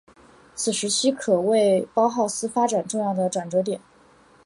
[0.55, 3.79] 此时期可谓包浩斯发展重要的转捩点。